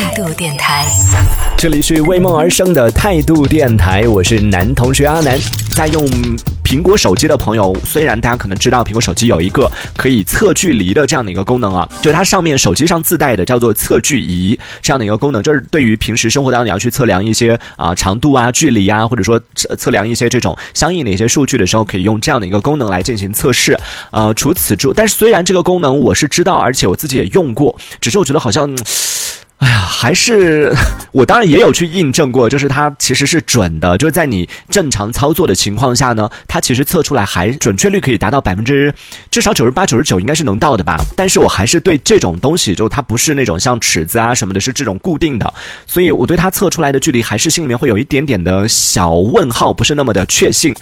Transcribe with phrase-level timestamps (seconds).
[0.00, 0.86] 态度电台，
[1.58, 5.38] 这里是为梦而生的态度电台，我是男同学阿南。
[5.76, 6.02] 在用
[6.64, 23.78] 苹果手机的朋友，虽然大家可能知道苹果手机有一个可以测距离的这样的一个功能啊，就它上面手机上自带的叫做测距仪这样的一个功能，就是对于平时生活当中你要去测量一些啊长度啊、距离啊，或者说测测量一些这种相应的一些数据的时候，可以用这样的一个功能来进行测试。
[24.12, 28.74] 呃，除此之外，但是虽然这个功能我是知道，而且我自己也用过，只是我觉得好像。
[29.60, 30.74] 哎呀，还是
[31.12, 38.92] 我当然也有去印证过，就是它其实是准的，就是在你正常操作的情况下呢，它其实测出来还准确率可以达到百分之
[39.30, 40.96] 至少九十八、九十九应该是能到的吧。
[41.14, 45.52] 但是我还是对这种东西，就它不是那种像尺子啊什么的，是这种固定的，
[45.86, 50.74] 所以我对它测出来的距离还是心里面会有一点点的小问号，不是那么的确信。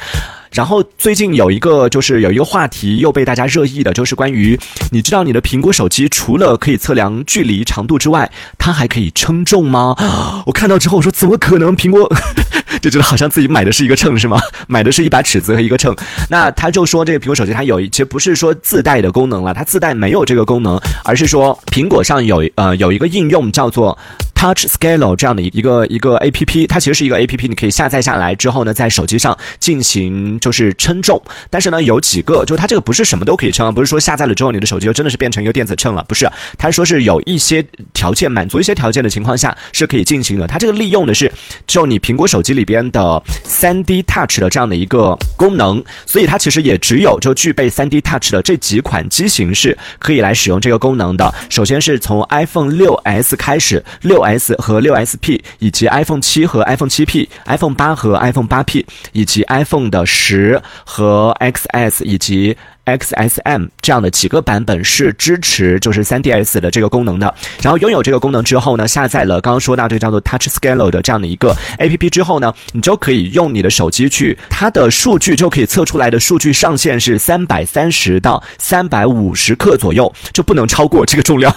[0.52, 4.58] 然后最近有一个就是有一个话题又被大家热议的，就是关于
[4.90, 9.94] 你知道你的苹果手机除了可以测量距离长度之外，它还可以称重吗？
[10.46, 11.76] 我看到之后我说怎么可能？
[11.76, 12.10] 苹果
[12.80, 14.40] 就觉得好像自己买的是一个秤是吗？
[14.66, 15.94] 买的是一把尺子和一个秤。
[16.28, 23.96] 那他就说这个苹果手机它有其实不是说自带的功能了，它自带没有这个功能，而是说苹果上有呃有一个应用叫做。
[24.38, 31.20] Touch Scale 这样的一个一个 A P P，它其实是一个 A P P，你可以下载下来之后呢，在手机上进行就是称重。
[31.50, 36.30] 但是呢，有几个，就它这个不是什么都可以称，不是说下载了之后你的手机就真的是变成一个电子秤了，不是。
[36.56, 40.46] 它说是有一些条件满足一些条件的情况下是可以进行的。
[40.46, 41.32] 它这个利用的是
[41.66, 51.34] 就你苹果手机里边的三 D Touch 的这样的一个功能，所以它其实也只有就具备三 D Touch 的这几款机型是可以来使用这个功能的。
[51.50, 54.27] 首先是从 iPhone 六 S 开始，六。
[54.36, 62.56] S 和六 SP，以及 iPhone 七和 iPhone 七 P，iPhone 八和 iPhone 八 P，以及 iPhone 的十和 XS，以及。
[62.88, 67.34] XSM 这样的几个版本是支持就是 3DS 的这个功能的。
[67.60, 81.52] 然后拥有这个功能之后呢，下载了刚刚说到这个叫做 Touch Scale 的这样的一个 APP 之后呢，你就可以用你的手机去，它的数据就可以测出来的数据上限是三百三十到三百五十克左右，就不能超过这个重量，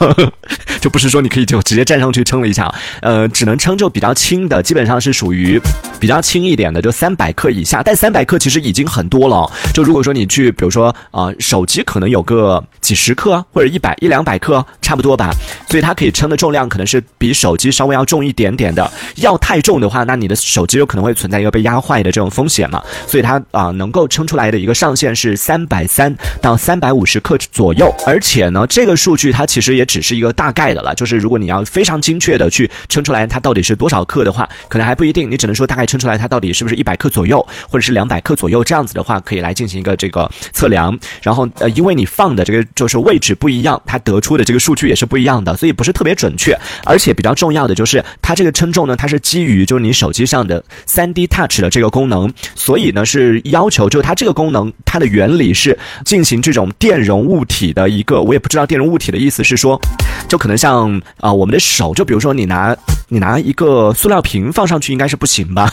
[0.82, 5.62] 就不是说你可以就直接站上去称了一下，呃，只能称就比较轻的，基本上是属于
[6.00, 7.82] 比较轻一点的，就三百克以下。
[7.82, 11.32] 但三百克其实已经很多了，就如果说你去，比如说啊。
[11.40, 15.32] 手机可能有个几十克或者一百一两百克，差不多吧。
[15.70, 18.90] 所以它可以称的重量可能是比手机稍微要重一点点的。
[19.18, 22.82] 要太重的话，那你的手机有可能会存在一个被压坏的这种风险嘛。
[23.08, 27.94] 所以它啊，能够称出来的一个上限是三百三到三百五十克左右。
[28.06, 30.94] 而且呢，这个数据它其实也只是一个大概的了。
[30.96, 35.30] 就是如果你要非常精确的去称出来它到底是多少克的话，可能还不一定。
[35.30, 40.98] 你只能说大概称出来它到底是不是一百克左右，或者是两百克左右这样子的话，可以来进行一个这个测量。
[41.22, 46.58] 然后呃，因为你放的这个就是位置不一样，它得出的这个数据也是不一样的，所以不是特别准确。
[46.86, 59.80] 而且比较重要的就是它这个称重呢，它是基于就是你手机上的三 D Touch 的这个功能，所以呢是要求就它这个功能它的原理是进行这种电容物体的一个，我也不知道电容物体的意思是说，
[60.28, 62.78] 就可能像啊我们的手，就比如说你拿
[63.08, 65.68] 你拿一个塑料瓶放上去应该是不行吧。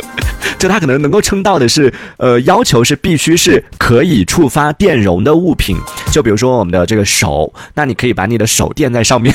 [0.60, 5.78] 就它可能能够称到的是，呃，要求是必须是可以触发电容的物品，
[6.12, 9.34] 就比如说我们的这个手，那你可以把你的手垫在上面，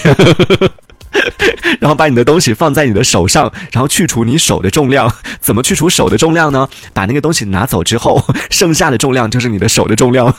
[1.81, 5.11] 然后把你的东西放在你的手上，然后去除你手的重量。
[5.41, 6.69] 怎么去除手的重量呢？
[6.93, 10.31] 把那个东西拿走之后，剩下的重量就是你的手的重量。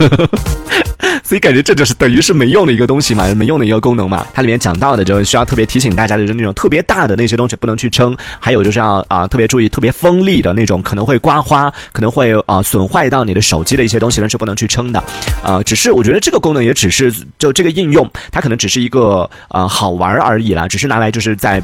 [1.24, 4.26] 所以感觉这就是等于是没用的一个东西嘛，没用的一个功能嘛。
[4.34, 15.02] 它里面讲到的就是需要特别提醒大家的，就是那种特别大的那些东西不能去称，还有就是要啊特别注意特别锋利的那种可能会刮花、可能会啊损坏到你的手机的一些东西呢是不能去称的。
[15.42, 21.62] 啊，只是我觉得这个功能也只是就这个应用，它可能只是一个呃好玩而已啦，只是拿来就是在。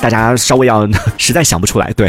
[0.00, 0.88] 大家稍微要
[1.18, 2.08] 实在想不出来，对，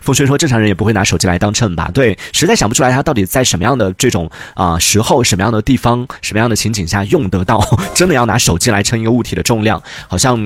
[0.00, 1.90] 风轩说正常人也不会拿手机来当秤吧？
[1.92, 7.62] 对，实在想不出来，他到底在什么样的这种啊时候、什么样的地方、什么样的情景下用得到？
[7.94, 10.36] 真的要拿手机来称一个物体的重量，好像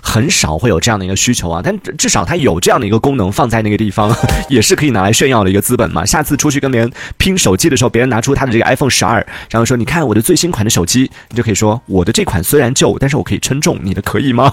[0.00, 1.60] 很少会有这样的一个需求啊。
[1.62, 4.14] 但至少它有这样的一个功能放在那个地方，
[4.48, 6.06] 也是可以拿来炫耀的一个资本嘛。
[6.06, 14.52] 下次出去跟别人拼手机的时候，别人拿出他的这个 iPhone 十二，然后说你看我的最新款的手机，你就可以说我的这款虽然旧，但是我可以称重，你的可以吗？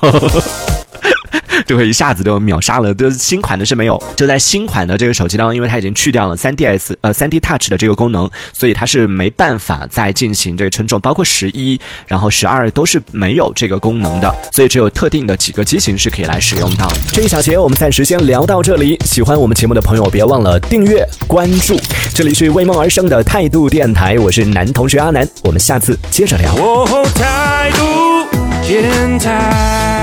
[1.67, 16.91] 就会一下子就秒杀了，就新款的是没有，就在新款的这个手机当中，因为它已经去掉了 3DS 呃 3D Touch 的这个功能，所以它是没办法再进行这个称重，包括十一，然后十二都是没有这个功能的，所以只有特定的几个机型是可以来使用到。
[17.11, 21.79] 这一小节我们暂时先聊到这里，喜欢我们节目的朋友别忘了订阅关注，
[22.13, 26.55] 这里是为梦而生的态度电台，我是男同学阿南，我们下次接着聊。
[27.15, 28.27] 态度
[28.65, 29.98] 电台。